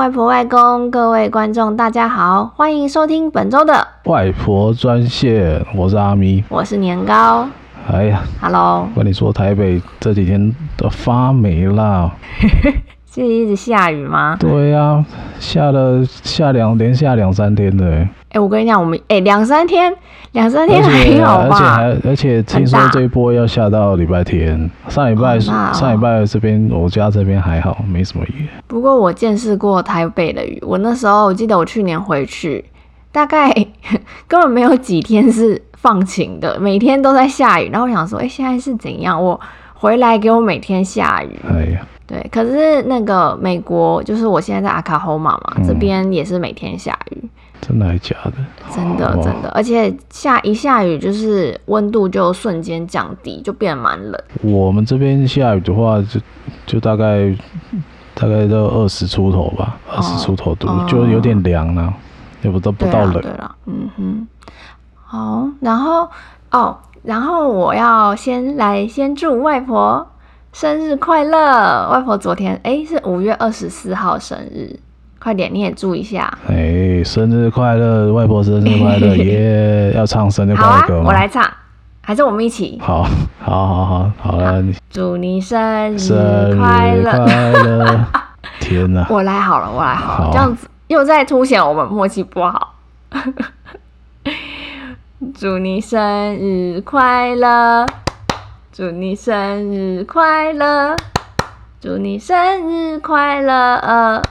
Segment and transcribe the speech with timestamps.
[0.00, 5.62] 外婆、外公，各位观众，大家好，欢迎收听本周的外婆专线。
[5.76, 7.46] 我是阿咪，我是年糕。
[7.86, 12.10] 哎呀，Hello，跟你说，台北这几天都发霉了。
[13.12, 14.38] 是一直下雨吗？
[14.40, 15.06] 对呀、啊，
[15.38, 18.08] 下了下两连下两三天的。
[18.30, 19.92] 哎、欸，我跟你讲，我们哎两三天，
[20.32, 21.78] 两三天还好吧？
[21.80, 24.70] 而且还而且听说这一波要下到礼拜天。
[24.88, 28.46] 上礼拜、哦、上礼拜这边我家这边还好，没什么雨。
[28.68, 32.64] 不过我见识过台北的雨，我那时候我记得我去年回去，
[33.10, 33.52] 大概
[34.28, 37.68] 根本没有几天是放晴的，每天都在下雨。
[37.72, 39.20] 然后我想说，哎、欸，现在是怎样？
[39.20, 39.40] 我
[39.74, 41.36] 回来给我每天下雨。
[41.52, 41.84] 哎呀。
[42.06, 47.22] 对，可是那个美国，就是我现在在阿卡霍马嘛，嗯、这边也是每天下雨。
[47.60, 48.32] 真的还假的？
[48.74, 54.20] 真的真的，而且下一下雨，就是温度就瞬间降低，就变蛮冷。
[54.42, 56.20] 我们这边下雨的话就，就
[56.66, 57.34] 就大概
[58.14, 61.92] 大概都二十出头吧，二十出头度，哦、就有点凉了，
[62.42, 63.20] 也不都不到冷。
[63.20, 64.28] 对了，嗯哼。
[65.04, 66.08] 好，然后
[66.50, 70.06] 哦，然后我要先来先祝外婆。
[70.52, 71.88] 生日快乐！
[71.92, 74.80] 外婆昨天哎、欸、是五月二十四号生日，
[75.20, 76.32] 快点你也祝一下。
[76.48, 81.04] 哎、欸，生日快乐，外婆生日快乐 耶！yeah, 要唱生日快乐歌吗？
[81.04, 81.46] 好啊，我来唱，
[82.00, 82.78] 还是我们一起？
[82.80, 83.02] 好，
[83.38, 88.06] 好，好，好，好了，祝你生日快乐！
[88.58, 89.06] 天哪！
[89.10, 92.76] 我来好了，我来好了，好这样子又在凸显我们默契不好。
[95.38, 97.84] 祝你生日快乐！
[98.72, 100.96] 祝你生日快乐！
[101.78, 104.22] 祝你生日快乐！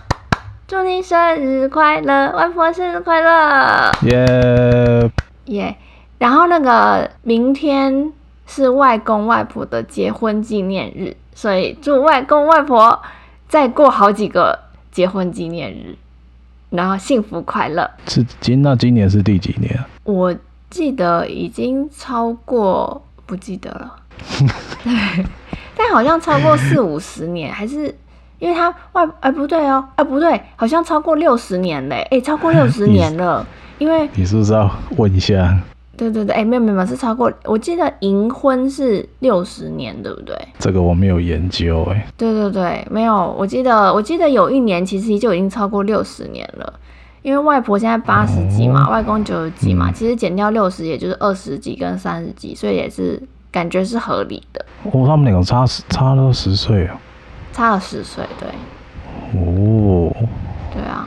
[0.70, 2.32] 祝你生日快乐！
[2.32, 3.92] 外婆生日快乐！
[4.04, 5.12] 耶
[5.46, 5.76] 耶！
[6.20, 8.14] 然后那个明天
[8.46, 13.02] 是外公外婆的结婚纪念日，所以祝外公外婆
[13.48, 14.60] 再过好几个
[14.92, 15.98] 结婚纪念日，
[16.70, 17.90] 然后幸福快乐。
[18.06, 19.90] 是今那今年是第几年啊？
[20.04, 20.36] 我
[20.70, 23.96] 记得已经超过，不记得了。
[24.84, 25.26] 对，
[25.76, 27.96] 但好像超过四五十年，还是
[28.40, 33.46] 因为他外哎不对哦，哎不对，好像超过六十年嘞，哎超过六十 年了，
[33.78, 35.58] 因为你是不是要问一下？
[35.98, 40.34] 对对对，哎没有没有是超过，我记得银婚是六十年，对不对？
[40.58, 42.08] 这个我没有研究哎。
[42.16, 46.74] 对对对，没有，我记得我记得有一年其实就已经超过六十年了，
[47.22, 53.22] 因为外婆现在八十几嘛，哦、外公九十几嘛，嗯、其实减掉六十也就是二十几跟三十几，所以也是。
[53.52, 54.64] 感觉是合理的。
[54.84, 56.96] 哦，他们两个差十差了十岁啊，
[57.60, 58.48] 差了十岁，对。
[59.38, 60.10] 哦。
[60.74, 61.06] 对啊。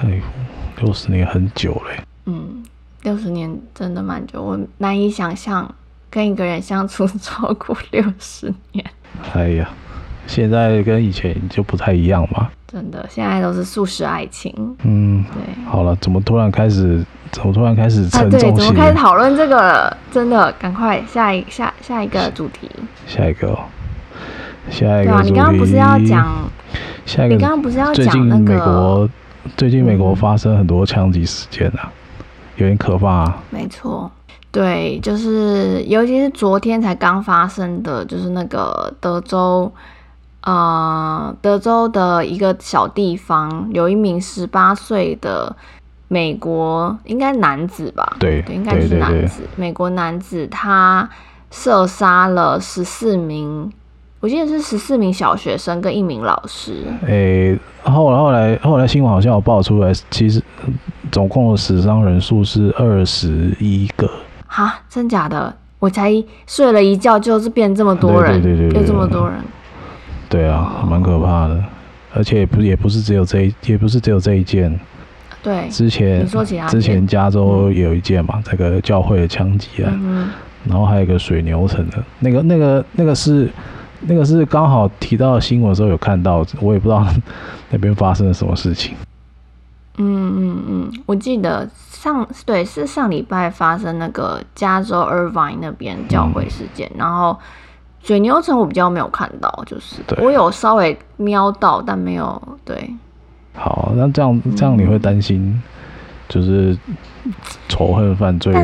[0.00, 0.22] 哎，
[0.78, 2.00] 六十年很久嘞。
[2.26, 2.62] 嗯，
[3.02, 5.68] 六十年真的蛮久，我难以想象
[6.08, 8.86] 跟一个人相处 超过六十年。
[9.34, 9.68] 哎呀，
[10.28, 12.48] 现在跟以前就不太一样嘛。
[12.68, 14.54] 真的，现在都是素食爱情。
[14.84, 15.64] 嗯，对。
[15.64, 17.04] 好了，怎么突然开始？
[17.32, 18.38] 怎么突然开始沉重？
[18.38, 19.96] 啊，对，怎么开始讨论这个了？
[20.12, 22.70] 真的，赶快下一下下一个主题。
[23.08, 23.64] 下一个，哦，
[24.68, 25.22] 下一个。
[25.22, 26.50] 你刚刚不是要讲？
[27.06, 27.34] 下一个。
[27.34, 28.44] 你刚刚不是要讲那个？
[28.44, 29.10] 最近美国，
[29.56, 32.24] 最近美国发生很多枪击事件啊，嗯，
[32.56, 33.42] 有点可怕啊。
[33.50, 34.10] 没错，
[34.50, 39.72] 对，就是尤其是昨天才刚发生的，就是那个德州，
[40.42, 45.56] 呃，德州的一个小地方，有一名十八岁的。
[46.12, 48.16] 美国应该男子吧？
[48.18, 49.14] 对，对，应该是男子。
[49.14, 51.08] 对对对，美国男子他
[51.52, 53.72] 射杀了十四名，
[54.20, 56.84] 我记得是十四名小学生跟一名老师。
[57.06, 60.42] 诶、欸，后来后来后来新闻好像有爆出来，其实
[61.10, 64.08] 总共的死伤人数是二十一个。
[64.46, 65.54] 哈，真假的？
[65.78, 66.12] 我才
[66.46, 69.38] 睡了一觉，就是变这么多人，对对对，这么多人。
[70.28, 71.64] 对啊，蛮可怕的，
[72.14, 74.78] 而且不也不是只有这一，也不是只有这一件。
[75.42, 76.26] 对，之前
[76.68, 80.28] 之前加州也有一件嘛，嗯、这个教会的枪击案，嗯、
[80.68, 83.48] 然后还有一个水牛城的，那个那个那个是
[84.00, 87.06] 那个是刚好提到新闻的时候有看到，我也不知道
[87.70, 88.94] 那边发生了什么事情。
[89.98, 97.38] 嗯嗯嗯，我记得上对是上礼拜发生那个加州 Irvine 那边教会事件，嗯、然后
[98.02, 102.90] 水牛城我比较没有看到，就是对我有稍微瞄到，但没有对。
[103.52, 105.60] 好，那这样这样你会担心，
[106.28, 106.78] 就是
[107.68, 108.54] 仇恨犯罪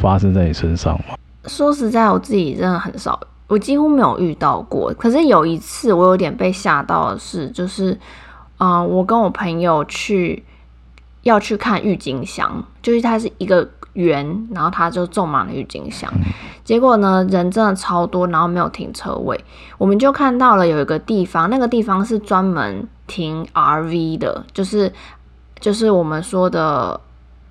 [0.00, 1.14] 发生在你身上吗？
[1.46, 4.92] 说实在，我自己真的很少，我几乎没有遇到过。
[4.94, 7.92] 可是有一次，我有点被吓到的是，就是，
[8.58, 10.44] 嗯、呃，我跟我朋友去
[11.22, 16.10] 要去看郁金香，就是它是一个园，然后它就种满了郁金香。
[16.14, 16.32] 嗯、
[16.64, 19.44] 结果呢，人真的超多，然后没有停车位，
[19.78, 22.88] 我们就看到了有一个地方，那个地方是专门。
[23.06, 24.90] 停 RV 的，就是
[25.60, 26.98] 就是我们说的，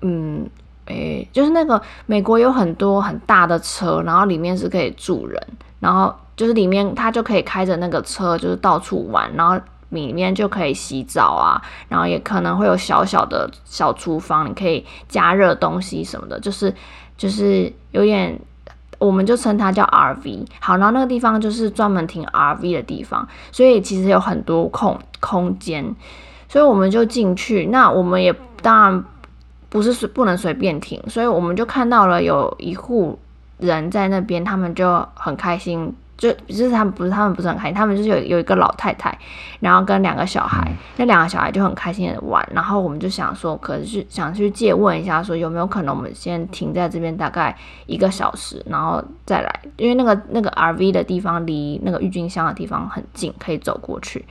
[0.00, 0.50] 嗯，
[0.86, 5.40] 诶、欸，就是那个美国有很多很大的车，然后里面是可以住人，
[5.84, 9.60] 然后就是里面他就可以开着那个车，就是到处玩，然后
[9.90, 11.60] 里面就可以洗澡啊，
[11.90, 16.74] 然后也可能会有小小的小厨房，你可以加热东西什么的，就是
[17.18, 18.40] 就是有点。
[19.00, 25.94] 我们就称它叫 RV，好，然后那个地方就是专门停 RV 的地方，所以其实有很多空空间，
[26.48, 27.66] 所以我们就进去。
[27.66, 29.04] 那我们也当然
[29.68, 33.18] 不是随不能随便停，所以我们就看到了有一户
[33.58, 35.94] 人在那边，他们就很开心。
[36.16, 39.18] 就就是他们不是他们不是很开心，他们就是有有一个老太太，
[39.58, 47.54] 然后跟两个小孩，那两个小孩就很开心的玩，然后我们就想说，可是想去借问一下，说有没有可能我们先停在这边大概
[47.86, 54.24] 一个小时，然后再来，因为那个那个 RV 的地方离那个郁金香的地方很近，可以走过去。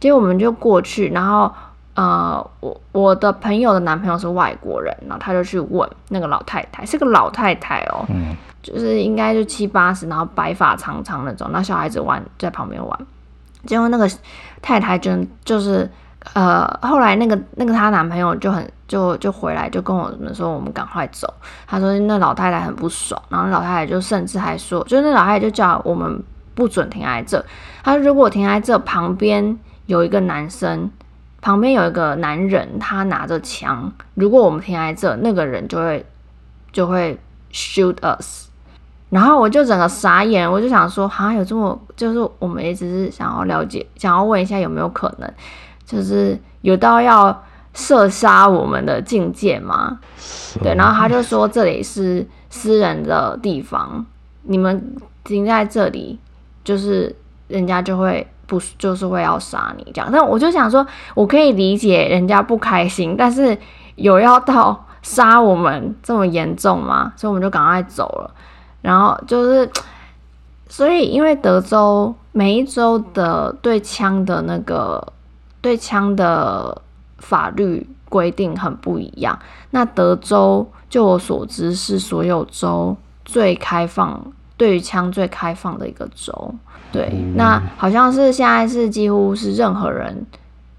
[0.00, 1.54] 结果我们就过去，然后
[1.98, 8.06] 呃，我我的朋友的男朋友是外国人，然后他就去问那个老太太，是个老太太哦。
[8.08, 13.06] 嗯就是应该就七八十，然后白发苍苍那种，那小孩子玩在旁边玩，
[13.64, 14.08] 结果那个
[14.60, 15.10] 太太就
[15.44, 15.88] 就是
[16.34, 21.32] 呃，后来那个那个她男朋友就很就就回来就跟我们说，我们赶快走。
[21.66, 26.22] 他说那老太太很不爽，然后老太太就甚至还说，就那老太太就叫我们
[26.54, 27.42] 不准停在这。
[27.82, 30.90] 她说如果停在这旁边有一个男生，
[31.40, 36.04] 旁边有一个男人，他拿着枪，如果我们停在这，那个人就会
[36.72, 37.18] 就会
[37.52, 38.48] shoot us。
[39.10, 45.32] 然后我就整个傻眼，我就想说，好像有这么，就是我们一直是想要了解，想要问一下有没有可能，
[45.86, 49.98] 就是有到要射杀我们的境界吗？
[50.62, 54.04] 对，然后他就说这里是私人的地方，
[54.42, 54.94] 你们
[55.24, 56.18] 停在这里，
[56.62, 60.10] 就是人家就会不，就是会要杀你这样。
[60.10, 60.84] 但我就想说，
[61.14, 63.56] 我可以理解人家不开心，但是
[63.94, 67.12] 有要到杀我们这么严重吗？
[67.14, 68.34] 所以我们就赶快走了。
[68.80, 69.70] 然后就是，
[70.68, 75.12] 所以因为德州每一州的对枪的那个
[75.60, 76.80] 对枪的
[77.18, 79.38] 法律规定很不一样。
[79.72, 86.54] 那德州就我所知是所有州最开放，对于枪最开放的一个州。
[86.92, 90.26] 对，那好像是现在是几乎是任何人，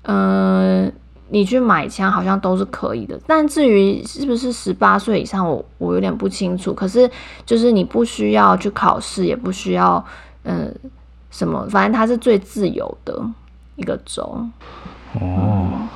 [0.04, 0.92] 嗯、呃。
[1.32, 6.74] 你去买枪好像都是可以的，但至于是不是十八岁以上，我我有点不清楚。
[6.74, 7.08] 可是
[7.46, 10.04] 就是你不需要去考试，也不需要
[10.42, 10.74] 嗯
[11.30, 13.24] 什么，反正它是最自由的
[13.76, 14.24] 一个州。
[14.24, 15.88] 哦，嗯，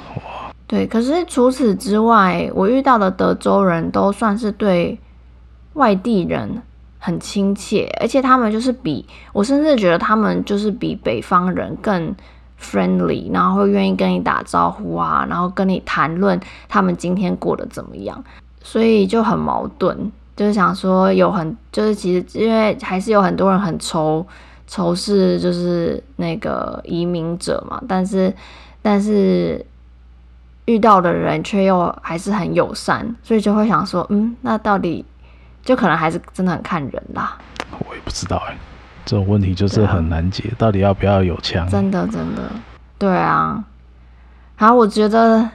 [0.67, 0.85] 对。
[0.85, 4.99] 可是除此之外，我遇到的德州人都算是对
[5.73, 6.61] 外地人
[7.03, 12.15] 很亲切，而且他们就是比我甚至觉得他们就是比北方人更。
[12.63, 16.39] friendly，然后会愿意跟你打招呼啊，然后跟你谈论
[16.69, 18.23] 他们今天过得怎么样，
[18.61, 24.25] 所以就很矛盾，就是想说有很，就是其实因为还是有很多人很仇
[24.65, 28.33] 仇视，就是那个移民者嘛，但是
[28.81, 29.65] 但是
[30.63, 35.03] 遇到的人却又还是很友善，所以就会想说，嗯，那到底
[35.63, 37.37] 就可能还是真的很看人啦。
[37.71, 38.55] 我也不知道哎。
[39.05, 41.67] 这种问题就是很难解，啊、到底要不要有枪？
[41.67, 42.49] 真的，真的，
[42.97, 43.61] 对啊。
[44.57, 45.45] 然后，我觉得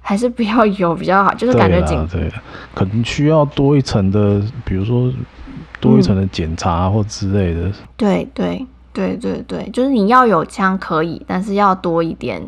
[0.00, 2.04] 还是不要有比较好，就是感觉警。
[2.08, 2.28] 对，
[2.74, 5.08] 可能需要多一层的，比如说
[5.78, 7.68] 多一层的检查或之类的。
[7.68, 12.42] 嗯、对对对对对，就是你要有枪可以，但是要多一点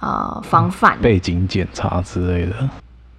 [0.00, 2.68] 呃防范、背景检查之类的。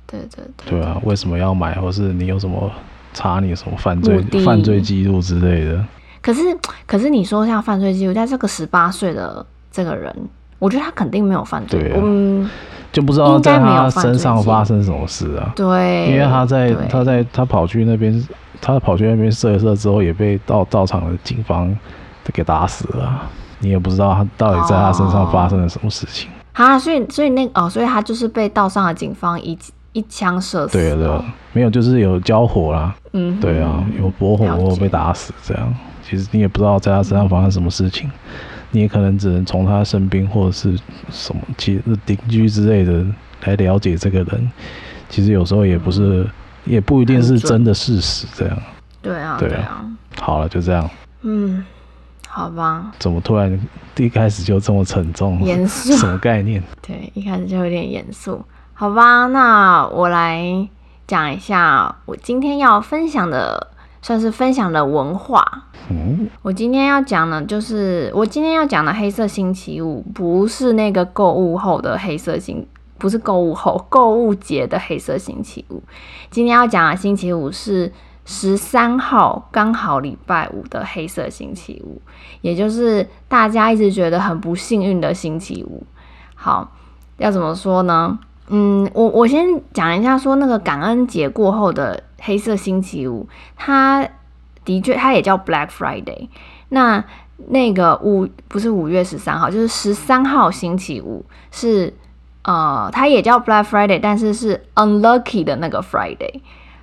[0.08, 0.80] 对对对。
[0.80, 1.76] 对啊，为什么要买？
[1.76, 2.72] 或是你有什么
[3.14, 5.86] 查你有什么犯罪犯罪记录之类的？
[6.22, 6.42] 可是，
[6.86, 10.14] 可是你说像犯罪记录，在这个十八岁的这个人，
[10.60, 12.50] 我觉得他肯定没有犯罪，啊、嗯，
[12.92, 15.54] 就不知道在他身上发生什么事啊？
[15.56, 18.28] 对，因为他在他在他跑去那边，
[18.60, 21.74] 他跑去那边射一射之后，也被到到场的警方
[22.34, 23.22] 给打死了。
[23.60, 26.30] 你也不知道他到底在他身上发生了什么事情。
[26.54, 29.58] 啊、哦，所以所以那哦，所以他就是被道上的警方一
[29.98, 30.78] 一枪射死。
[30.78, 31.24] 对的，
[31.54, 32.96] 没有，就是有交火啦。
[33.14, 35.74] 嗯，对啊，有搏火或被打死这样。
[36.04, 38.10] 其实你也不知道在他身上发生什么事情，
[38.70, 40.78] 你也可能只能从他身边或者是
[41.10, 43.04] 什么其实邻居之类的
[43.46, 44.52] 来了解这个人。
[45.10, 46.28] 其实有时候也不是，
[46.64, 48.58] 也不一定是真的事实这样。
[49.02, 49.84] 对啊，对啊。
[50.22, 50.88] 好了，就这样。
[51.24, 51.66] 嗯，
[52.28, 52.92] 好吧。
[53.00, 53.60] 怎么突然
[53.98, 55.42] 一开始就这么沉重？
[55.44, 55.94] 严肃？
[55.98, 56.62] 什么概念？
[56.86, 58.44] 对，一开始就有点严肃。
[58.80, 60.70] 好吧，那我来
[61.08, 63.72] 讲一下我今天要分享的。
[64.00, 65.44] 算是分享的文化。
[65.90, 72.66] 嗯，我今天要讲的，就是我今天要讲的黑色星期五，不是那个购物后的黑色星，
[72.98, 75.84] 不是购物后购物节的黑色星期五。
[76.30, 77.92] 今天要讲的星期五是
[78.24, 82.02] 十三号，刚好礼拜五的黑色星期五，
[82.40, 85.86] 也就是大家一直觉得很不幸运的星期五。
[86.36, 86.72] 好，
[87.18, 88.20] 要怎么说呢？
[88.50, 93.28] 嗯，我我先讲一下，说那个感恩节过后的黑色星期五，
[93.58, 94.08] 它
[94.64, 96.30] 的确它也叫 Black Friday。
[96.70, 97.04] 那
[97.48, 101.94] 那个五不是五月十三号，就是十三号星期五是
[102.44, 106.40] 呃，它也叫 Black Friday，但是是 Unlucky 的那个 Friday。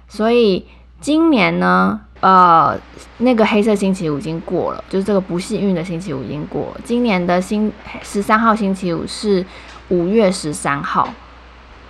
[0.06, 0.66] 所以
[1.00, 2.78] 今年呢，呃，
[3.18, 6.80] 那个黑色星期五已经过了，就是这个不幸运的星期五已经过了。
[6.85, 9.44] 今年的星十三号星期五是
[9.88, 11.09] 五月十三号。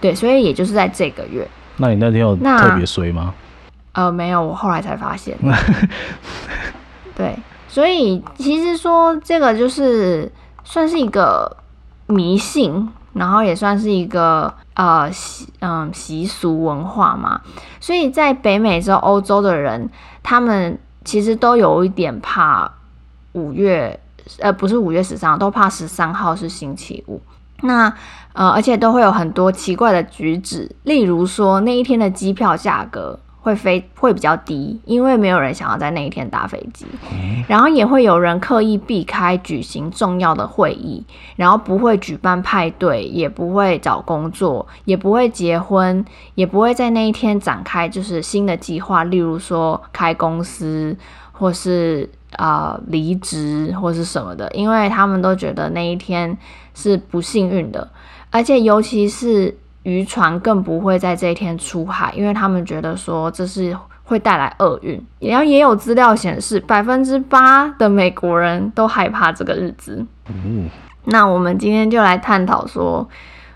[0.04, 1.48] 对，所以也就是在这个月。
[1.78, 3.32] 那你那天有特别衰吗？
[3.92, 5.34] 呃，没有，我后来才发现。
[7.16, 7.34] 对，
[7.68, 10.30] 所以其实说这个就是
[10.62, 11.56] 算是一个
[12.06, 17.40] 迷信，然后也算是一个呃习嗯习俗文化嘛。
[17.80, 19.88] 所以在北美洲、欧洲的人，
[20.22, 22.70] 他们其实都有一点怕
[23.32, 23.98] 五月，
[24.40, 27.22] 呃，不是五月十三号，都怕十三号是星期五。
[27.64, 27.92] 那
[28.32, 36.86] 呃，而且都会有很多奇怪的举止，例如说那一天的机票价格会飞会比较低，因为没有人想要在那一天搭飞机。
[37.46, 41.04] 然后也会有人刻意避开举行重要的会议，
[41.36, 46.04] 然后不会举办派对，也不会找工作，也不会结婚，
[46.34, 50.96] 也不会在那一天展开就是新的计划，例如说开公司
[51.32, 56.36] 或是啊离职或是什么的，因为他们都觉得那一天
[56.74, 57.88] 是不幸运的。
[58.30, 65.00] 而且，尤其是渔船更不会在这一天出海，因为他们觉得说这是会带来厄运。
[65.20, 70.04] 然后也有资料显示，百分之八的美国人都害怕这个日子。
[70.26, 70.68] 嗯，
[71.04, 73.08] 那我们今天就来探讨说，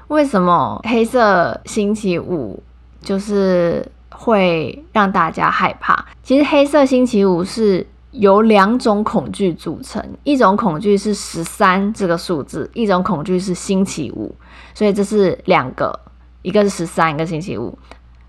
[0.07, 2.63] 为什么黑色星期五
[3.01, 6.05] 就是会让大家害怕？
[6.23, 14.35] 其实黑色星期五是由两种恐惧组成，一种恐惧是十三这个数字，一种恐惧是星期五。
[14.75, 16.01] 所以这是两个，
[16.43, 17.79] 一个是十三，一个星期五。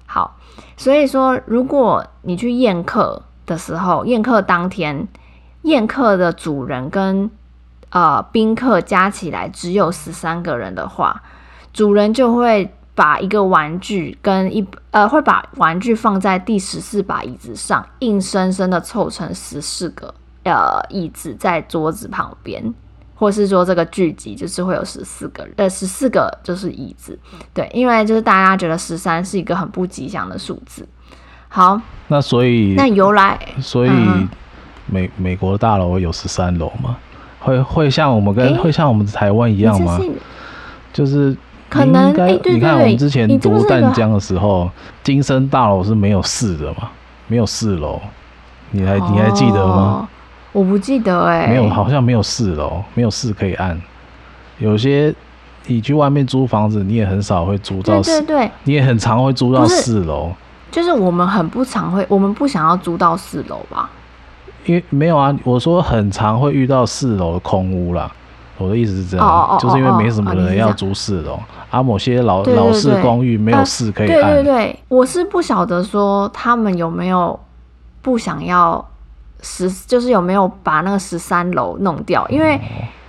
[0.05, 0.35] 好，
[0.75, 5.07] 所以说，如果你去宴客的时候，宴客当天，
[5.61, 7.29] 宴客的主人跟
[7.89, 11.21] 呃宾客加起来只有十三个人的话，
[11.71, 20.13] 主人就会把一个玩具跟一呃会把玩具放在第十四把椅子上，硬生生的凑成十四个
[20.43, 22.73] 呃椅子在桌子旁边。
[23.15, 27.17] 或是说这个聚集就是会有十四个人，呃，十四个就是椅子，
[27.53, 30.87] 对，因为就是大家觉得十三是一个很不吉祥的数字。
[31.49, 33.89] 好，那所以那由来，所以
[34.87, 36.97] 美、嗯、美国的大楼有十三楼吗？
[37.39, 39.99] 会会像我们跟、欸、会像我们台湾一样吗？
[40.93, 41.35] 就是
[41.69, 44.69] 可能应该、你看我们之前读淡江的时候，
[45.03, 46.89] 金生大楼是没有四的嘛，
[47.27, 48.01] 没有四楼，
[48.71, 50.09] 你还、哦、你还记得吗？
[50.51, 53.79] 我不记得哎、欸，没有，好像没有四楼，没有四可以按。
[54.57, 55.13] 有些
[55.67, 60.31] 你去外面租房子，你也很少会租到四，对对对，你也很常会租到四楼。
[60.71, 63.89] 就是我们很不常会，我们不想要租到四楼吧？
[64.65, 68.11] 因为没有啊，我说很常会遇到四楼的空屋啦。
[68.59, 71.39] 我的意思是这样，哦哦、就是因为没什么人要租四楼，
[71.71, 74.33] 啊，某些老老式公寓没有四可以按。
[74.35, 77.39] 对对对，我是不晓得说他们有没有
[78.03, 78.85] 不想要。
[79.41, 82.27] 十就是有没有把那个十三楼弄掉？
[82.27, 82.59] 因为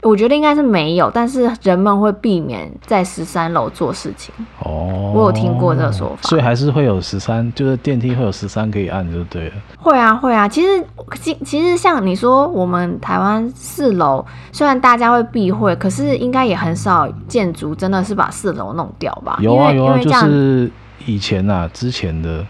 [0.03, 4.35] 我觉得应该是没有，但是人们会避免在十三楼做事情。
[4.65, 9.55] 哦，我有听过这个说法，所以还是会有十三，就是电梯会有十三可以按就对了。
[9.79, 10.85] 会啊会啊，其实
[11.21, 19.39] 其其实像你说，我们台湾四楼虽然大家会避讳，可是应该也很少建筑真的是把四楼弄掉吧？
[19.41, 20.71] 有啊有啊，就是
[21.07, 22.45] 以前啊之前的。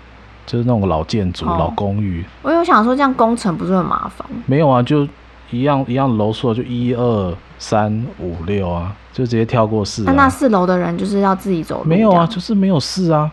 [0.47, 2.25] 就是那种老建筑、哦、老公寓。
[2.42, 4.26] 我有想说，这样工程不是很麻烦？
[4.47, 5.07] 没有啊，就
[5.50, 10.07] 一样一样楼数，就一二三五六啊，就直接跳过四、啊。
[10.07, 11.85] 那那四楼的人就是要自己走路？
[11.85, 13.30] 没有啊，就是没有四啊，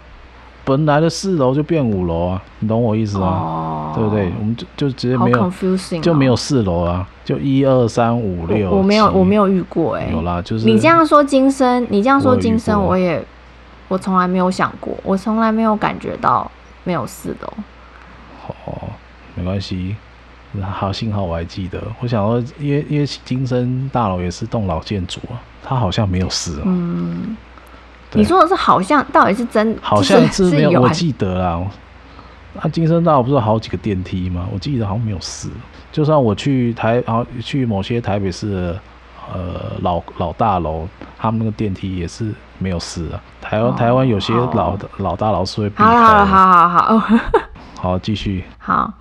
[0.65, 3.27] 本来的四楼就变五楼啊，你懂我意思吗？
[3.27, 4.31] 哦、对不对？
[4.39, 5.51] 我们就就直接没有，哦、
[6.01, 8.69] 就没有四楼啊，就一二三五六。
[8.71, 10.11] 我没有，我没有遇过哎、欸。
[10.11, 13.23] 有啦，就是你这样说今生，你这样说今生，我也
[13.87, 16.49] 我从来没有想过，我从来没有感觉到。
[16.83, 17.53] 没有四楼，
[18.63, 18.73] 哦，
[19.35, 19.97] 没关系，
[20.71, 21.81] 好，幸好我还记得。
[21.99, 26.61] 我想说，因为因为金生大楼也是栋老建筑啊，它好像没有事。
[26.65, 27.35] 嗯，
[28.13, 29.77] 你说的是好像，到底是真？
[29.81, 31.61] 好像是没有，我记得啦。
[32.53, 34.47] 那金生大楼不是有好几个电梯吗？
[34.51, 35.49] 我记得好像没有事。
[35.91, 38.79] 就算我去台，然后去某些台北市的
[39.33, 40.87] 呃老老大楼，
[41.17, 43.21] 他们那个电梯也是没有事啊。
[43.41, 45.85] 台湾、哦、台湾有些老的老大楼是会避开。
[45.85, 47.17] 好好好好好好，
[47.75, 48.43] 好继续。
[48.57, 48.91] 好，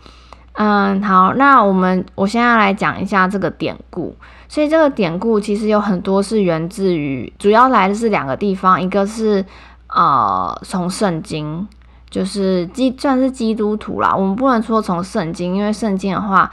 [0.56, 4.16] 嗯，好，那我们我现在来讲一下这个典故。
[4.48, 9.44] 所以这个典故其实有很多是源自于，主要来的是两个地方，一个是
[9.88, 11.66] 呃从圣经，
[12.08, 14.14] 就是基算是基督徒啦。
[14.16, 16.50] 我们不能说从圣经，因为圣经的话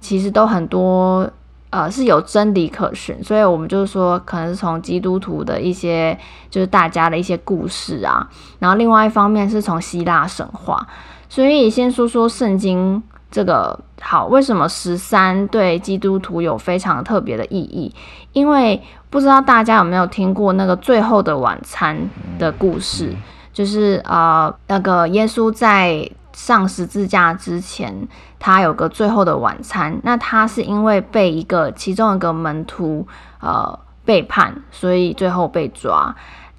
[0.00, 1.30] 其实都很多
[1.70, 6.18] 呃是有真理可循，所以我们就是说可能是从基督徒的一些
[6.50, 8.28] 就是大家的一些故事啊。
[8.58, 10.86] 然后另外一方面是从希腊神话，
[11.28, 13.02] 所以先说说圣经。
[13.30, 17.94] 这个好，为什么十三对基督徒有非常特别的意义？
[18.32, 21.96] 因为不知道大家有没有听过那个最后的晚餐
[22.38, 23.14] 的故事，
[23.52, 28.08] 就是呃，那个耶稣在上十字架之前，
[28.40, 30.00] 他有个最后的晚餐。
[30.02, 33.06] 那他是因为被一个其中一个门徒
[33.40, 36.12] 呃背叛，所以最后被抓。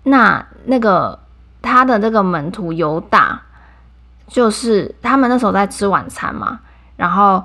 [0.04, 1.20] 那那个
[1.62, 3.42] 他的这个门徒犹大。
[4.32, 6.62] 就是他们那时候在吃晚餐嘛，
[6.96, 7.44] 然后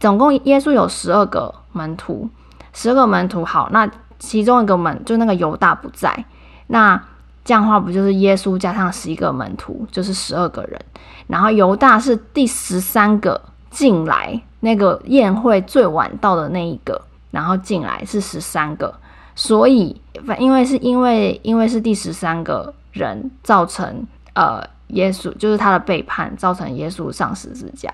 [0.00, 2.26] 总共耶稣有十二个门徒，
[2.72, 3.86] 十二个门徒好，那
[4.18, 6.24] 其中一个门就那个犹大不在，
[6.68, 6.98] 那
[7.44, 10.80] 这样的话不就是耶稣加上十一个门徒，就是十二个人，
[11.26, 13.38] 然后犹大是第十三个
[13.70, 16.98] 进来，那个宴会最晚到的那一个，
[17.30, 18.94] 然后进来是十三个，
[19.34, 24.66] 所以反因为是因为因为是第十三个人造成呃。
[24.92, 27.92] 耶稣就是他的背叛，造成耶稣上十字架，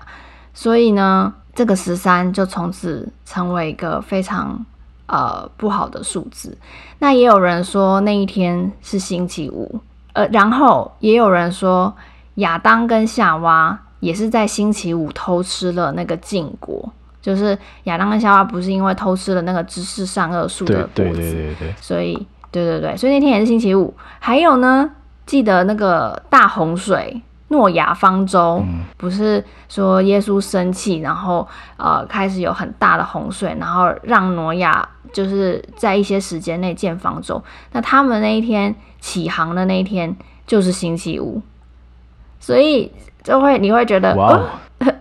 [0.53, 4.65] 所以呢，这个十三就从此成为一个非常
[5.07, 6.57] 呃不好的数字。
[6.99, 9.79] 那也有人说那一天是星期五，
[10.13, 11.93] 呃，然后也有人说
[12.35, 16.91] 亚当跟夏娃也是在星期五偷吃了那个禁果，
[17.21, 22.15] 就是亚当跟夏娃不是因为偷吃了那个知识善恶树的果子，对对对对对，所以
[22.51, 23.93] 对对对，所以那天也是星期五。
[24.19, 24.91] 还有呢？
[25.29, 28.65] 记得那个大洪水，诺亚方舟，
[28.97, 37.43] 不是说耶稣生气，然后呃开始有很大的洪水，然后让诺亚就是在一些时间内建方舟。
[37.73, 41.39] 那他们那一天起航的那一天就是星期五，
[42.39, 44.41] 所以就会你会觉得哇，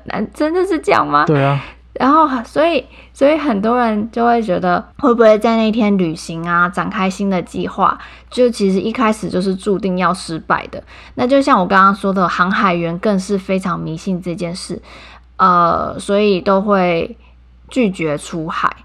[0.05, 1.25] 难、哦、 真的是这样吗？
[1.25, 1.59] 对啊。
[1.99, 7.99] 然后， 所以，所以很多人就会觉得，会不会在那天旅行啊，展开新的计划，
[8.31, 10.83] 就其实一开始就是注定要失败的。
[11.17, 14.81] 那就像我刚刚说的，航海员更是非常迷信这件事，
[15.37, 17.17] 呃，所以都会
[17.69, 18.77] 拒绝出海。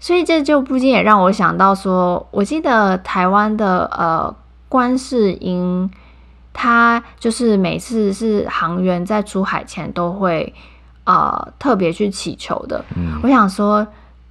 [0.00, 4.34] 所以这就不禁也让我想到说，我记得台湾的呃
[4.70, 5.90] 观世音，
[6.54, 10.54] 他就是每次是航员在出海前都会。
[11.04, 12.84] 啊、呃，特别去祈求的。
[12.96, 13.86] 嗯，我想说，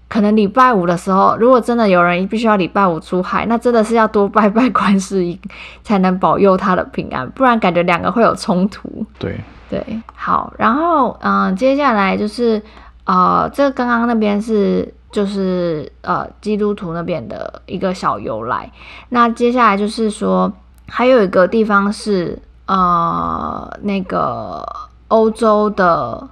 [0.09, 5.39] 可能礼拜五的时候，如果真的有人必须要礼拜五出海，那真的是要多拜拜观世音，
[5.83, 9.05] 才能保佑他的平安，不然感觉两个会有冲突。
[9.17, 9.83] 对对，
[10.15, 12.61] 好，然后嗯、呃，接下来就是
[13.05, 18.71] 呃，这刚刚那边是就是呃基督徒那边的一个小由来，
[19.09, 20.51] 那接下来就是说
[20.87, 24.63] 还有一个地方是呃那个
[25.07, 26.27] 欧洲的。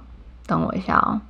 [0.46, 1.20] 等我一下哦，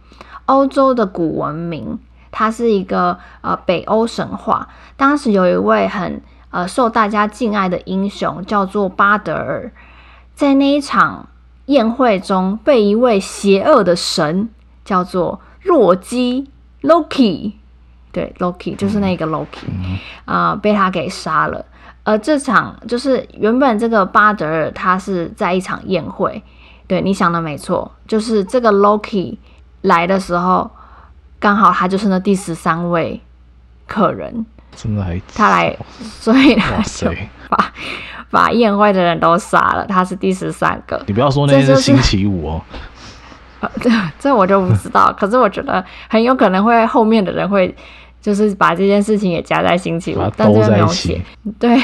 [0.46, 1.98] 欧洲的古文明，
[2.30, 4.68] 它是一个呃北欧神话。
[4.96, 9.72] 当时有一位很呃受大家敬爱的英雄，叫做巴德尔，
[10.34, 11.28] 在那一场
[11.66, 14.48] 宴会中，被一位邪恶的神
[14.84, 16.50] 叫做洛基
[16.82, 17.52] （Loki），
[18.10, 19.68] 对，Loki 就是那个 Loki
[20.24, 21.64] 啊、呃，被他给杀了。
[22.04, 26.42] 而这场就是原本这个巴德尔，他是在一场宴会。
[26.92, 29.38] 对，你想的没错，就是这个 Loki
[29.80, 30.70] 来的时候，
[31.40, 33.18] 刚好他就是那第十三位
[33.86, 34.44] 客人，
[34.76, 37.10] 真的还他来，所以他就
[37.48, 37.72] 把
[38.30, 39.86] 把宴会的人都杀了。
[39.86, 41.02] 他是第十三个。
[41.06, 42.60] 你不要说那天是星期五哦，
[43.80, 45.10] 这、就是、这我就不知道。
[45.18, 47.74] 可是我觉得很有可能会后面的人会
[48.20, 51.18] 就是把这件事情也加在星期五，但这没有写。
[51.58, 51.80] 对，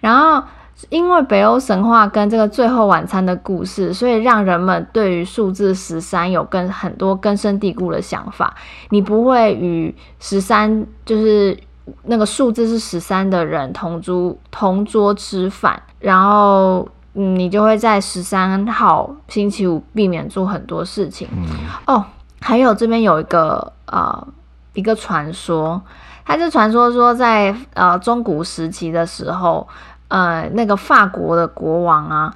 [0.00, 0.40] 然后。
[0.88, 8.54] 因为北欧神话跟这个最后晚餐的故事，所以让人们对于数字十三有跟很多根深蒂固的想法。
[8.88, 11.56] 你不会与十三就是
[12.04, 21.28] 那个数字是十三的人同桌同桌吃饭，然后嗯，你就会在十三号星期五避免做很多事情。
[21.32, 21.46] 嗯、
[21.86, 22.04] 哦，
[22.40, 24.26] 还有这边有一个呃
[24.72, 25.82] 一个传说，
[26.24, 29.68] 它是传说说在呃中古时期的时候。
[30.10, 32.34] 呃，那个法国的国王啊，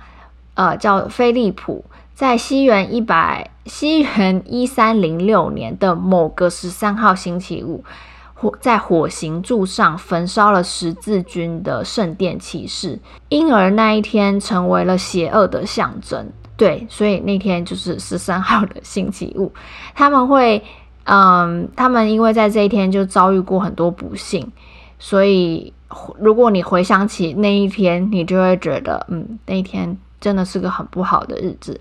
[0.54, 1.84] 呃，叫菲利普，
[2.14, 7.84] 在西元一百西元一三零六年的某个十三号星期五，
[8.32, 16.30] 火在火刑柱上焚烧了十字军的圣殿骑士，因而那一天成为了邪恶的象征。
[16.56, 19.52] 对，所以那天就是十三号的星期五，
[19.92, 20.62] 他们会，
[21.02, 24.52] 嗯，他们因为在这一天就遭遇过很多不幸，
[25.00, 25.72] 所以
[26.18, 29.96] 如果你回想起那一天，你就会觉得，嗯，那一天。
[30.20, 31.78] 真的是个很不好的日子，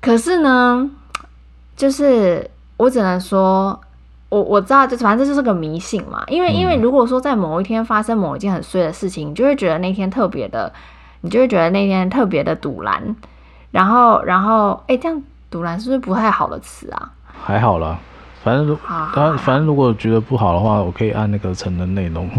[0.00, 0.90] 可是呢，
[1.76, 3.78] 就是我只能说，
[4.30, 6.24] 我我知道，就反正这就是个迷信嘛。
[6.28, 10.72] 因为因为如果说在某一天发生某一件很衰的事情，你就会觉得那天特别的，
[11.20, 13.14] 你就会觉得那天特别的堵拦。
[13.70, 17.12] 然后然后，哎，这样堵拦是不是不太好的词啊？
[17.38, 17.98] 还好啦，
[18.42, 18.78] 反正如
[19.14, 22.30] 当然，反正如果觉得不好的话，我可以按那个成人内容。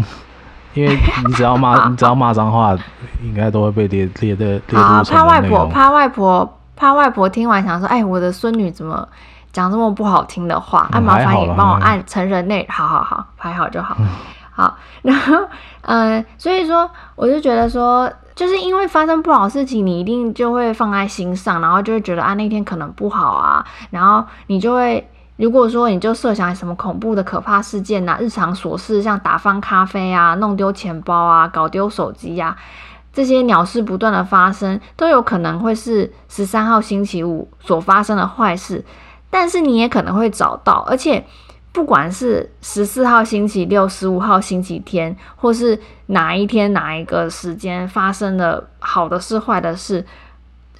[0.74, 2.76] 因为你只要骂， 你只要骂脏话，
[3.22, 5.48] 应该都会被列列的列入成人内容。
[5.48, 9.08] 怕外婆，怕外婆，怕外婆听完想说：“哎，我的孙女怎么
[9.52, 13.96] 讲这么不好听的话？”哎、嗯，麻烦你帮我按成人内，好好好，排好就好。
[14.00, 14.06] 嗯、
[14.50, 15.36] 好，然后，
[15.82, 25.08] 嗯、呃，所以说，我就觉得说，就是因为发生不好的事情，你一定就会放在心上，然后就会觉得啊，那天可能不好啊，然后你就会。
[25.36, 32.56] 如果说你就设想什么恐怖的可怕事件呐，日常琐事像打翻咖啡啊、弄丢钱包啊、搞丢手机呀，
[33.12, 38.84] 这些鸟事不断的发生，都有可能会是十三号星期五所发生的坏事。
[39.28, 41.24] 但是你也可能会找到，而且
[41.72, 50.06] 不管是十四号星期六、十五号星期天，或是哪一天哪一个时间发生的好的事、坏的事，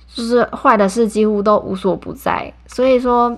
[0.07, 2.55] 就是坏的事几乎都无所不在。
[2.69, 3.37] 所以说。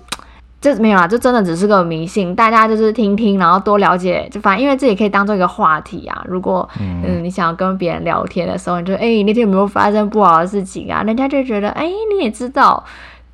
[0.67, 6.25] 这没有啦，这真的只是个迷信，大家就是听听，然后多了解，就反正因为这也可以当做一个话题啊。
[6.27, 11.05] 如果嗯，嗯你想要跟别人聊天的时候，你就哎、欸，那天有没有发生不好的事情啊？
[11.05, 12.85] 人家就觉得哎、欸，你也知道，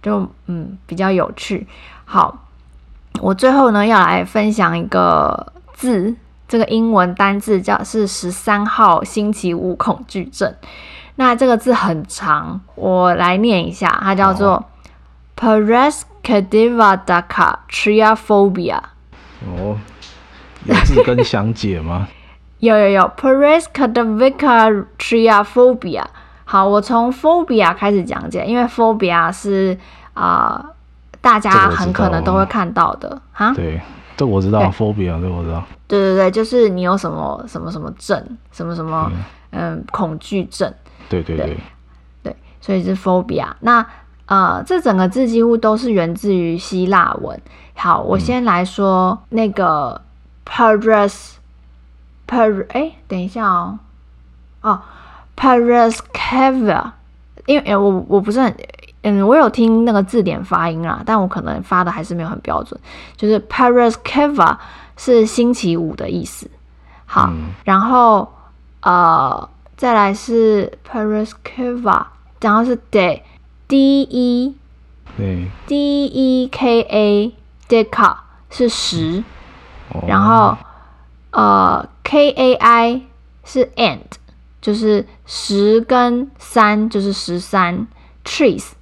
[0.03, 1.67] 就嗯比较有趣。
[2.05, 2.37] 好，
[3.23, 6.15] 我最后呢要来分享一个字，
[6.47, 10.55] 这个英文单字叫是十三号星期五恐惧症。
[11.17, 14.67] 那这个字很长，我来念一下，它叫做
[15.35, 16.03] Pares。
[16.23, 18.81] Kediva-Daka Triaphobia
[19.47, 19.79] 哦，
[20.65, 22.09] 有字根详解吗？
[22.61, 26.05] 有有有，Pares-Kediva-Daka Triaphobia。
[26.45, 29.77] 好，我从 phobia 开始讲解，因为 phobia 是
[30.15, 30.75] 啊、呃，
[31.21, 33.53] 大家很可能都会看到的哈。
[33.55, 33.81] 对，
[34.17, 35.65] 这我知道，phobia 这我知道。
[35.89, 39.11] 对对对，就是你有什么什么什么症，什么什么
[39.51, 40.73] 嗯恐惧症。
[41.09, 41.57] 对对对，对，
[42.23, 43.47] 对，所以是 phobia。
[43.61, 43.85] 那
[44.33, 47.39] 呃，这整个字几乎都是源自于希腊文。
[47.75, 50.01] 好，我先来说那个
[50.47, 51.33] Paris
[52.27, 53.79] Per，哎，等一下哦，
[54.63, 54.81] 哦
[55.37, 56.93] Paraskeva
[57.45, 58.57] 因为我我不是很
[59.03, 62.81] 嗯，我有听那个字典发音啦，但我可能发的还是没有很标准。
[63.19, 64.57] 就是 Paraskeva
[64.97, 66.51] 是星期五的意思。
[67.05, 68.33] 好，嗯、然后
[68.81, 72.07] 呃，再来是 Paraskeva
[72.41, 73.21] 然后是 day。
[73.73, 74.55] D E，
[75.17, 78.17] 对，D E K A，Deka
[78.51, 79.25] 是十，
[79.95, 80.59] 哦、然后
[81.31, 83.01] 呃 K A I
[83.45, 84.03] 是 and，
[84.61, 87.87] 就是十跟三就是十三
[88.27, 88.73] ，trees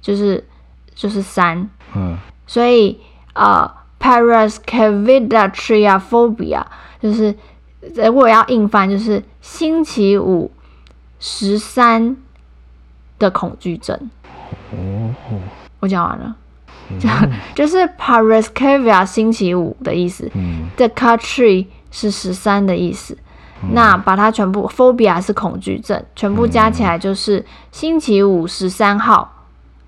[0.00, 0.46] 就是
[0.94, 3.00] 就是三，嗯，所以
[3.32, 6.64] 呃 Parascavidatriaphobia
[7.02, 7.34] 就是
[7.96, 10.52] 如果要硬翻就是星期五
[11.18, 12.16] 十三
[13.18, 14.08] 的恐惧症。
[14.72, 15.14] 哦，
[15.80, 16.36] 我讲完了，
[17.54, 20.30] 就是 Paraskelia 星期五的意思。
[20.34, 23.16] 嗯，Deka tree 是十三的意思。
[23.62, 29.32] 嗯、那把它全部 phobia 是恐惧症，全部加起来就是星期五十三号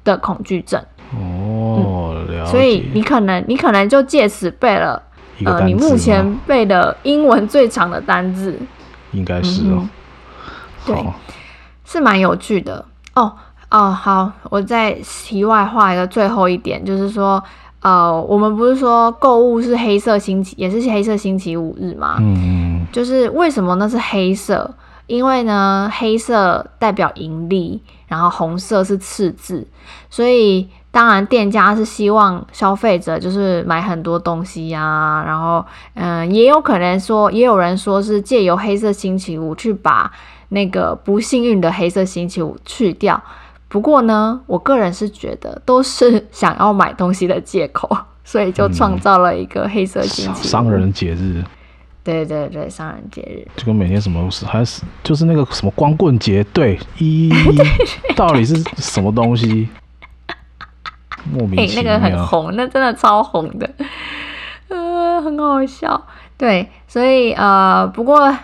[0.04, 0.82] 的恐惧症。
[1.14, 2.24] 哦。
[2.46, 5.02] 所以你可能你可能就借此背了
[5.44, 8.58] 呃，你目前背的英文最长的单字，
[9.12, 9.82] 应该是哦。
[9.82, 9.88] 嗯、
[10.86, 11.06] 对，
[11.84, 12.84] 是蛮有趣的。
[13.14, 13.34] 哦。
[13.70, 17.42] 哦，好，我再题外话一个最后一点，就是说，
[17.82, 22.16] 呃，我们不是说购物是黑色星期，也是黑色星期五日吗？
[22.18, 24.74] 嗯，就是为什么那是黑色？
[25.06, 29.66] 因为呢，黑色代表盈利，然后红色是赤字，
[30.10, 40.10] 所以当然店家是希望消费者就是买很多东西呀、啊，然后，嗯、呃，也有可能说，也有人说是借由黑色星期五去把
[40.50, 43.22] 那个不幸运的黑色星期五去掉。
[43.68, 47.88] 不过呢，我个人是觉得都是想要买东西的借口，
[48.24, 51.44] 所以就创造了一个黑色星期、嗯、商人节日。
[52.04, 57.30] 对对对，商人节日就跟每天什么还是就是那个什么光棍节，对，一
[58.16, 59.68] 到底是什么东西？
[61.30, 61.82] 莫名其妙。
[61.82, 63.68] 欸，那个很红，那真的超红的，
[64.68, 66.02] 呃，很好笑。
[66.38, 68.34] 对，所以呃，不过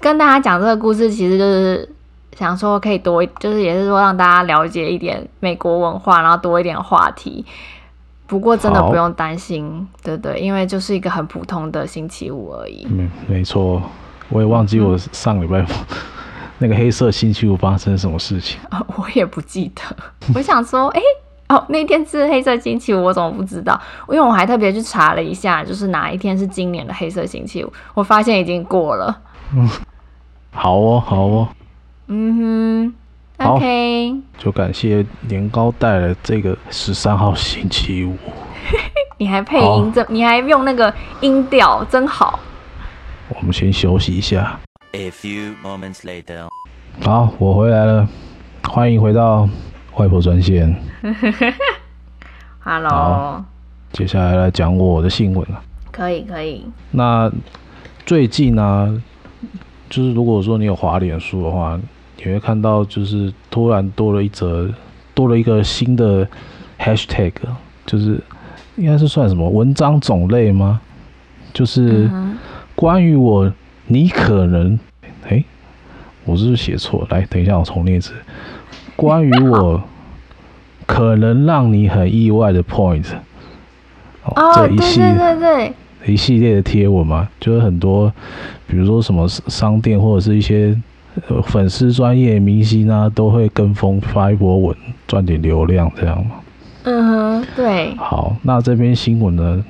[0.00, 1.88] 跟大家讲这个故事，其实就是
[2.36, 7.44] 想说可以多，就是也是说让大家了解一点美国文化，然后多一点话题。
[8.28, 12.86] 不过真的不用担心，对对，因为就是一个很普通的星期五而已。
[12.86, 13.82] 没没错，
[14.28, 15.66] 我也忘记我上礼拜、嗯、
[16.58, 19.82] 那个黑色星期五发生什么事情啊， 我也不记得。
[20.34, 21.00] 我想说，哎。
[21.48, 23.80] 哦，那天是黑色星期五，我怎么不知道？
[24.08, 29.16] 因为我还特别去查了一下，就是哪一天是今年的黑色星期五，我发现已经过了。
[29.54, 29.68] 嗯，
[30.50, 31.48] 好哦，好哦。
[32.08, 32.92] 嗯
[33.38, 34.14] 哼，OK。
[34.38, 38.16] 就感谢年糕带来这个十三号星期五。
[39.18, 42.38] 你还配音，这你还用那个音调，真好。
[43.28, 44.58] 我们先休息一下。
[44.92, 46.48] A few moments later。
[47.02, 48.08] 好，我回来了，
[48.62, 49.48] 欢迎回到。
[49.96, 50.76] 外婆专线，
[52.62, 53.42] Hello，
[53.92, 55.62] 接下来来讲我的新闻了。
[55.90, 56.66] 可以，可以。
[56.90, 57.32] 那
[58.04, 58.92] 最近呢、啊，
[59.88, 61.80] 就是如果说你有滑脸书的话，
[62.18, 64.68] 你会看到就是突然多了一则，
[65.14, 66.26] 多了一个新的
[66.78, 67.32] hashtag，
[67.84, 68.20] 就是
[68.76, 70.80] 应该是算什么文章种类吗？
[71.52, 72.10] 就是
[72.74, 73.50] 关于我，
[73.86, 74.78] 你可能，
[75.28, 75.42] 哎，
[76.24, 77.06] 我是不是写错？
[77.10, 78.12] 来，等一下，我重念一次。
[78.94, 79.82] 关于我
[80.86, 83.06] 可能让你很意外的 point，
[84.24, 85.74] 哦，这一系列对对对
[86.04, 88.12] 对，一系列的贴文嘛，就是很多，
[88.66, 90.74] 比如说什么商店或者是一些
[91.44, 94.76] 粉丝专业明星啊，都会跟风发一波文，
[95.06, 96.36] 赚点流量这样嘛。
[96.84, 97.94] 嗯哼，对。
[97.96, 99.64] 好，那这边新闻呢，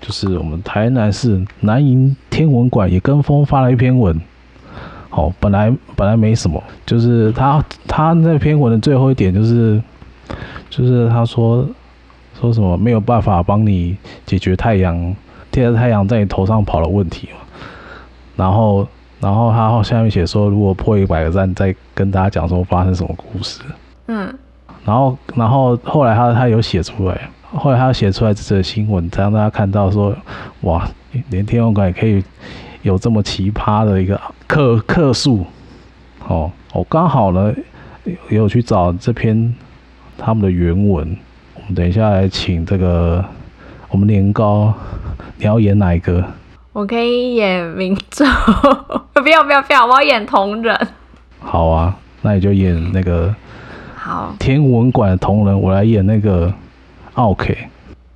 [0.00, 4.20] 就是我们台南市南营天文馆也跟风发了一篇文。
[5.08, 9.80] 好，本来本来没什么，就是他他那篇文的最后一点就是，
[10.70, 11.66] 就是他说
[12.40, 15.14] 说什么没有办法帮你解决太阳
[15.50, 17.38] 贴着太阳在你头上跑的问题嘛，
[18.36, 18.88] 然后
[19.22, 23.62] 然后他下面写说如果破一百个赞再跟大家讲说发生什么故事，
[24.08, 24.34] 嗯，
[24.84, 30.14] 然后然后后来他他有写出来，后来他写出来这则新闻才让大家看到说
[30.62, 30.86] 哇，
[31.30, 32.22] 连天文馆也可以。
[32.82, 35.46] 有这么奇葩的一个客客数，
[36.26, 37.54] 哦，我刚好呢
[38.28, 39.54] 也有去找这篇
[40.18, 41.16] 他们的原文，
[41.54, 43.24] 我们等一下来请这个
[43.88, 44.74] 我们年糕，
[45.36, 46.24] 你要演哪一个？
[46.72, 48.26] 我可以演民众，
[49.12, 50.88] 不要不要不要，我要演同人。
[51.40, 53.34] 好啊，那你就演那个
[53.94, 56.52] 好天文馆的同人，我来演那个
[57.14, 57.68] 奥 K。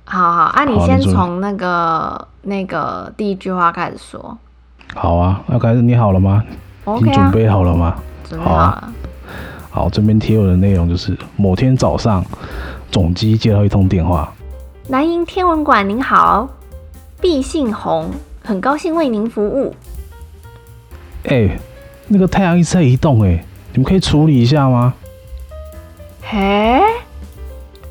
[0.05, 4.35] 好好，啊，你先从那个那个第一句话开始说。
[4.95, 6.43] 好啊，那开始你好了吗
[6.85, 7.95] ？Okay 你准备好了吗？
[8.27, 8.57] 准备好了。
[8.57, 8.93] 好啊。
[9.69, 12.25] 好，这边贴文的内容就是：某天早上，
[12.89, 14.33] 总机接到一通电话。
[14.87, 16.47] 南营天文馆您好，
[17.21, 18.09] 敝姓洪，
[18.47, 19.75] 很高兴为您服务。
[21.25, 21.59] 哎、欸，
[22.07, 24.93] 那个太阳一直在移动，哎，你们可以处理一下吗？
[26.21, 26.79] 嘿，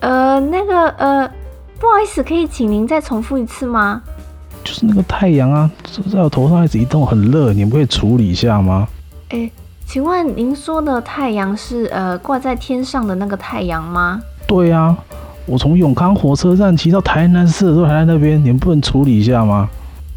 [0.00, 1.28] 呃，那个，呃，
[1.78, 4.00] 不好意思，可以请您再重复一次吗？
[4.64, 5.70] 就是那个太阳啊，
[6.10, 8.88] 在我头上一直移动，很热，你们可以处理一下吗？
[9.28, 9.52] 哎、欸，
[9.86, 14.22] 请问您说的太阳是呃挂在天上的那个太阳吗？
[14.46, 14.96] 对啊，
[15.44, 19.68] 我从永康火车站骑到台南市的时候还在那边，你们不能处理一下吗？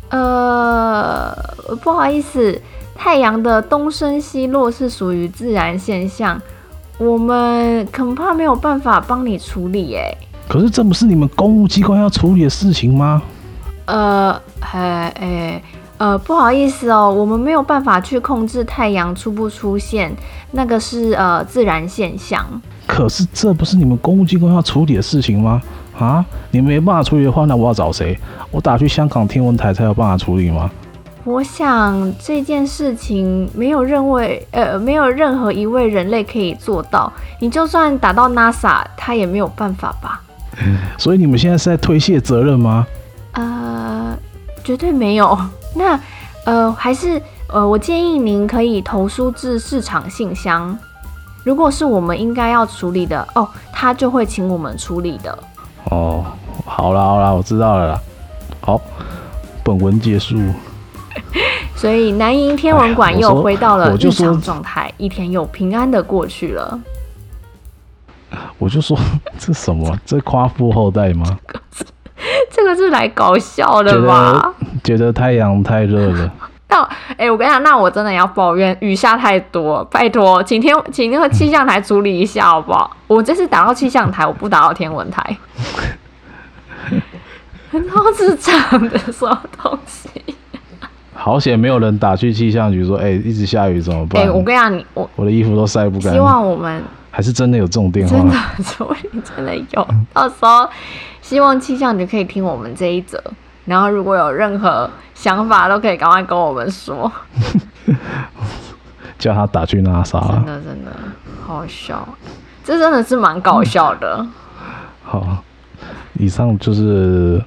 [0.09, 1.35] 呃，
[1.81, 2.59] 不好意思，
[2.95, 6.41] 太阳的东升西落是属于自然现象，
[6.97, 9.95] 我们恐怕没有办法帮你处理。
[9.95, 10.11] 哎，
[10.47, 13.21] 可是这不是你们公务机关要处理的事情吗？
[13.85, 15.63] 呃，嘿，哎，
[15.97, 20.15] 呃，不好意思哦，我们没有办法去控制太阳出不出现，
[20.51, 22.45] 那个是呃自然现象。
[22.87, 25.61] 可是这不是你们公务机关要处理的事情吗？
[26.05, 28.17] 啊，你没办法处理的话，那我要找谁？
[28.51, 30.69] 我打去香港天文台才有办法处理吗？
[31.25, 37.11] 我想这件事情没有任位，呃，没有任何一位人类可以做到。
[37.39, 40.21] 你就算打到 NASA，他也没有办法吧？
[40.97, 42.87] 所以你们现在是在推卸责任吗？
[43.33, 44.17] 呃，
[44.63, 45.37] 绝对没有。
[45.75, 45.99] 那
[46.45, 50.75] 呃，还是呃，我建议您可以投书至市场信箱。
[51.43, 55.37] 如果是我们应该要处理的哦，他就会请我们处理的。
[55.89, 56.25] 哦，
[56.65, 58.01] 好啦好啦，我知道了啦。
[58.61, 58.79] 好，
[59.63, 60.37] 本文结束。
[61.75, 66.79] 所以南营天文馆又回到了日常状态，一天又平安的过去了。
[68.57, 68.97] 我就说，
[69.39, 69.97] 这什么？
[70.05, 71.39] 这夸父后代吗？
[72.51, 74.53] 这个是来搞笑的吧？
[74.83, 76.31] 觉得，觉得太阳太热了。
[76.79, 82.95] 那哎、欸，我跟你讲，那我真的要抱怨雨下太多，拜托，请天请那个气象台处理一下好不好？
[83.07, 85.37] 我这次打到气象台，我不打到天文台。
[87.71, 88.53] 很好智障
[88.89, 90.09] 的什么东西？
[91.13, 94.23] 好险没有人打去气象局说，哎、欸，一直下雨怎么办？
[94.23, 96.13] 哎、欸，我跟你讲，你我我的衣服都晒不干。
[96.13, 99.87] 希望我们还是真的有这种电话，真的， 所以真的有。
[100.13, 100.67] 到时候
[101.21, 103.21] 希望气象局可以听我们这一则。
[103.69, 107.11] 然后，如果有任何想法，都可以赶快跟我们说。
[109.19, 110.19] 叫他打去 NASA。
[110.31, 110.91] 真的真的
[111.45, 112.07] 好笑，
[112.63, 114.17] 这真的是蛮搞笑的。
[114.21, 114.31] 嗯、
[115.03, 115.43] 好，
[116.13, 117.39] 以上就是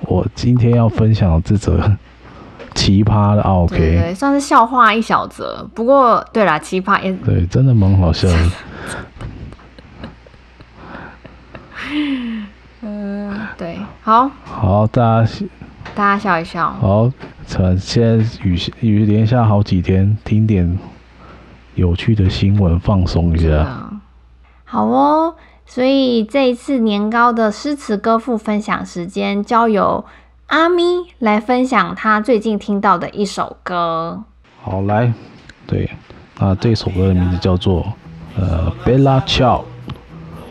[0.00, 1.78] 我今天要分享的这则
[2.74, 5.64] 奇葩的 OK，算是笑话一小则。
[5.74, 8.36] 不过，对啦，奇葩也对，真的蛮好笑的。
[13.58, 13.78] 对，
[14.10, 15.46] 好，好，大家，
[15.94, 16.72] 大家笑一笑。
[16.80, 17.08] 好，
[17.46, 20.76] 趁现在雨雨连下好几天，听点
[21.76, 23.88] 有趣的新闻，放松一下。
[24.64, 30.04] 好哦，所以这一次年糕的诗词歌赋分享时间，交由
[30.48, 30.82] 阿咪
[31.20, 34.24] 来分享他最近听到的一首歌。
[34.60, 35.12] 好，来，
[35.68, 35.88] 对，
[36.40, 37.86] 那这首歌的名字叫做
[38.36, 39.60] 呃《Bella Ciao》，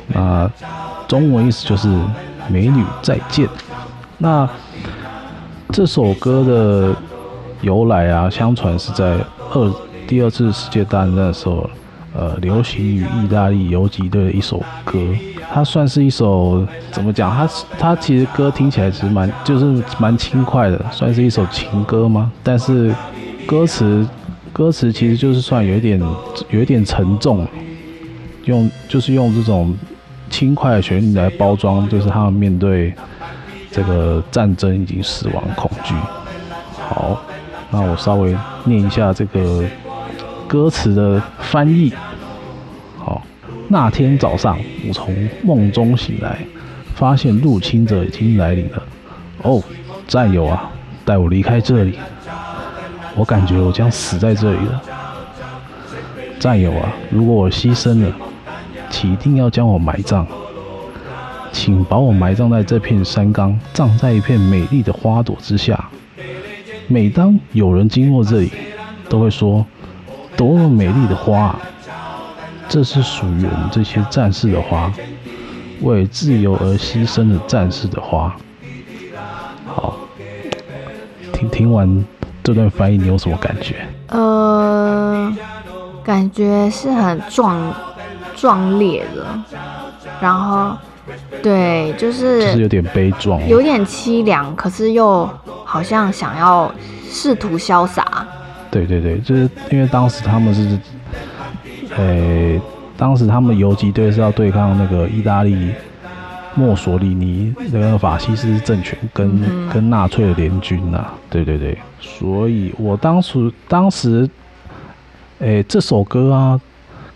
[0.08, 0.50] 那
[1.10, 1.90] 中文意思就是。
[2.50, 3.48] 美女再见。
[4.18, 4.50] 那
[5.72, 6.96] 这首歌的
[7.62, 9.18] 由来啊，相传是在
[9.54, 9.74] 二
[10.08, 11.70] 第二次世界大战的时候，
[12.14, 15.00] 呃，流行于意大利游击队的一首歌。
[15.52, 17.32] 它算是一首怎么讲？
[17.32, 22.32] 它它其实歌听起来其实蛮就是蛮轻快的，算是一首情歌吗？
[22.44, 22.94] 但是
[23.46, 24.08] 歌词
[24.52, 26.02] 歌词其实就是算有一点
[26.50, 27.48] 有一点沉重，
[28.46, 29.74] 用就是用这种。
[30.30, 32.94] 轻快的旋律来包装，就是他们面对
[33.72, 35.94] 这个战争以及死亡恐惧。
[36.90, 37.22] 好，
[37.72, 39.64] 那我稍微念一下这个
[40.48, 41.94] 歌词的翻译。
[42.98, 43.22] 好，
[43.68, 46.40] 那天早上我从梦中醒来，
[46.96, 48.84] 发现入侵者已经来临了。
[49.44, 49.62] 哦，
[50.08, 50.70] 战友啊，
[51.06, 52.00] 带我离开这里，
[53.16, 54.82] 我感觉我将死在这里了。
[56.40, 58.16] 战友啊，如果我牺牲了。
[58.90, 60.26] 请一定要将我埋葬，
[61.52, 65.90] 请把我埋葬在这片山岗，葬在一片美丽的花朵之下。
[66.88, 68.52] 每当有人经过这里，
[69.08, 69.66] 都会说
[70.36, 71.60] ：“多么美丽的花啊！”
[72.68, 74.92] 这是属于我们这些战士的花，
[75.82, 78.36] 为自由而牺牲的战士的花。
[79.66, 79.98] 好，
[81.32, 82.06] 听听完
[82.44, 83.76] 这段翻译，你有什么感觉？
[84.08, 85.32] 呃，
[86.04, 87.72] 感觉是很壮。
[88.40, 89.26] 壮烈的，
[90.22, 90.72] 然后，
[91.44, 95.30] 对，就是就是有点悲壮，有点凄凉，可是又
[95.66, 96.74] 好像想要
[97.10, 98.26] 试图潇洒。
[98.72, 100.80] 对对对，就是因为当时他们是，
[101.98, 102.62] 呃、欸，
[102.96, 105.72] 当时他们游击队是要对抗那个意大利
[106.56, 111.14] 墨索里尼那个法西斯政权跟、嗯、跟纳粹的联军呐、啊。
[111.30, 114.30] 对对对，所以我当时当时，
[115.68, 116.62] 这首歌啊。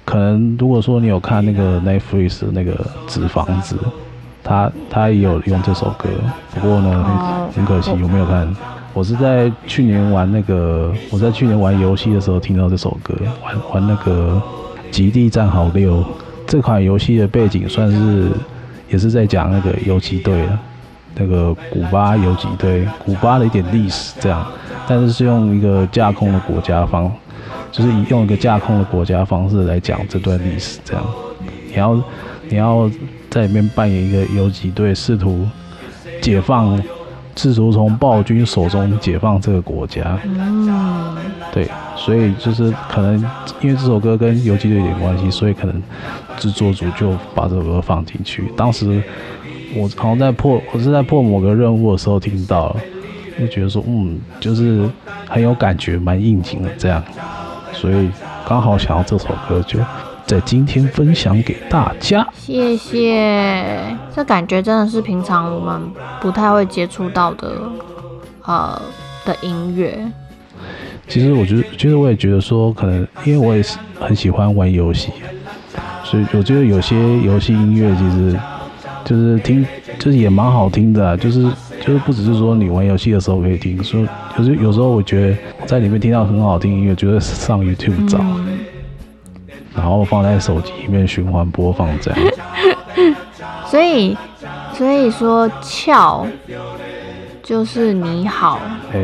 [0.05, 2.73] 可能如果说你有看那个 Netflix 的那个
[3.07, 3.77] 纸房子，
[4.43, 6.09] 他他也有用这首歌，
[6.53, 8.53] 不过呢很可惜我没有看。
[8.93, 14.39] 我是在去年玩那个，我在去年玩游戏的时候听到这首歌，玩玩那个
[14.91, 16.01] 《极地战壕六》
[16.45, 18.27] 这款游戏的背景算是
[18.89, 20.59] 也是在讲那个游击队的，
[21.15, 24.45] 那个古巴游击队，古巴的一点历史这样，
[24.87, 27.11] 但是是用一个架空的国家方。
[27.73, 31.03] 就是以用一个架空的国家方式来讲这段历史，这样，
[31.71, 32.03] 你要
[32.49, 32.89] 你要
[33.31, 35.47] 在里面扮演一个游击队，试图
[36.21, 36.79] 解放，
[37.35, 40.19] 试图从暴君手中解放这个国家。
[40.23, 41.17] 嗯，
[41.51, 43.17] 对，所以就是可能
[43.59, 45.81] 因为这首歌跟游击队有点关系，所以可能
[46.37, 48.43] 制作组就把这首歌放进去。
[48.55, 49.01] 当时
[49.75, 52.75] 我好像在破，我是在破某个任务的时候听到了，
[53.39, 54.87] 就觉得说，嗯，就是
[55.27, 57.03] 很有感觉，蛮应景的这样。
[57.73, 58.09] 所以
[58.47, 59.79] 刚好想要这首歌，就
[60.25, 62.25] 在今天分享给大家。
[62.33, 63.77] 谢谢，
[64.15, 65.81] 这感觉真的是平常我们
[66.21, 67.61] 不太会接触到的，
[68.43, 68.81] 呃
[69.25, 69.99] 的音乐。
[71.07, 75.11] 其实我觉得，其实我也觉得说，可能因为我也是很喜欢玩游戏，
[76.03, 78.39] 所以我觉得有些游戏音乐其实
[79.03, 79.65] 就是听，
[79.99, 81.45] 就是也蛮好听的啊，就是。
[81.85, 84.07] 就是不只是说你玩游戏的时候可以听，说
[84.37, 88.59] 就是有时候我觉得在里面听到很好听音乐，就会上 YouTube 找，嗯，
[89.75, 92.19] 然后放在手机里面循环播放这样。
[93.65, 94.17] 所以
[94.71, 96.25] 所以说翘
[97.43, 98.61] 就是你好。
[98.93, 98.99] 哎，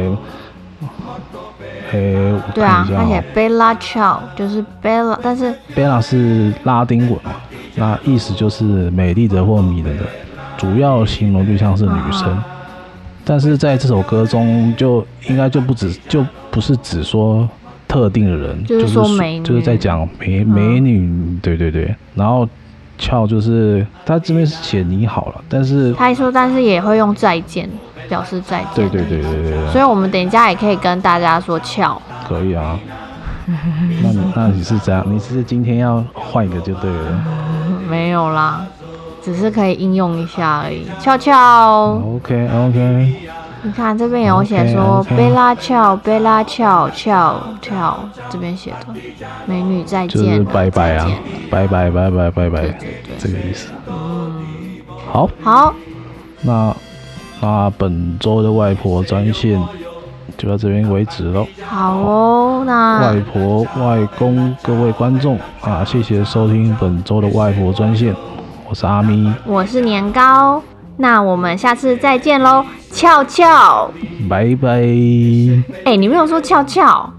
[1.92, 7.32] 诶，我对啊，看一下哦他写 Bella Ciao，就是 Bella，但是 Bella 是拉丁文嘛，
[7.76, 10.06] 那意思就是美丽的或迷人的，
[10.56, 12.30] 主要形容对象是女生。
[12.30, 12.56] 啊
[13.30, 17.48] 但是在这首歌中，就应该就不止，就不是只说
[17.88, 21.96] 特定的人，就是说美女就是在讲美美女，对对对。
[22.16, 22.50] 然后
[22.98, 27.70] 俏就是他这边是写你好了，但是他一说，但是也会用再见
[28.08, 28.68] 表示再见。
[28.74, 32.02] 对对对对对对，所以我们等一下也可以跟大家说俏。
[32.28, 32.80] 可以啊。
[34.02, 35.06] 那你那你是怎样？
[35.08, 37.26] 你是今天要换一个就对了。
[37.88, 38.66] 没有啦。
[39.30, 42.02] 只是可以应用一下而已，俏俏。
[42.16, 43.16] OK OK。
[43.62, 48.88] 你看这边有写说贝拉俏，贝拉俏俏俏，这边写的
[49.46, 51.06] 美女再见，就是拜拜啊，
[51.52, 52.78] 拜拜拜拜拜拜，
[53.20, 53.70] 这个意思。
[53.88, 54.42] 嗯，
[55.12, 55.30] 好。
[55.44, 55.76] 好。
[56.42, 56.76] 那
[57.40, 59.62] 那本周的外婆专线
[60.38, 61.46] 就到这边为止喽。
[61.68, 68.16] 好哦，那外婆外公各位观众啊，谢谢收听本周的外婆专线。
[68.70, 70.62] 我是阿咪，我是年糕，
[70.98, 73.90] 那我们下次再见喽，俏俏，
[74.30, 74.70] 拜拜。
[74.70, 77.12] 哎、欸，你没有说俏俏。